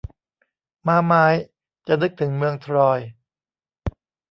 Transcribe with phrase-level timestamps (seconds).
[0.87, 1.25] ม้าไม้
[1.87, 2.99] จะนึกถึงเมืองทรอย